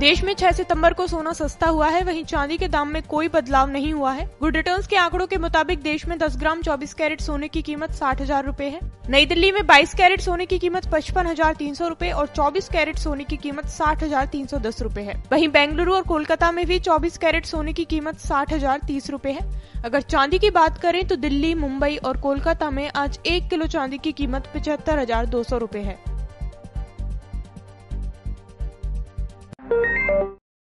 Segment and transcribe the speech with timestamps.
[0.00, 3.28] देश में 6 सितंबर को सोना सस्ता हुआ है, वहीं चांदी के दाम में कोई
[3.28, 6.94] बदलाव नहीं हुआ है। गुड रिटर्न्स के आंकड़ों के मुताबिक देश में 10 ग्राम 24
[6.94, 10.58] कैरेट सोने की कीमत साठ हज़ार रूपए है। नई दिल्ली में 22 कैरेट सोने की
[10.58, 14.46] कीमत पचपन हज़ार तीन सौ रूपए और 24 कैरेट सोने की कीमत साठ हज़ार तीन
[14.46, 18.18] सौ दस रूपए है। वहीं बेंगलुरु और कोलकाता में भी 24 कैरेट सोने की कीमत
[18.20, 19.48] साठ हज़ार तीस रूपए है।
[19.84, 23.98] अगर चांदी की बात करें तो दिल्ली, मुंबई और कोलकाता में आज एक किलो चांदी
[23.98, 25.98] की कीमत पचहत्तर हज़ार दो सौ रूपए है।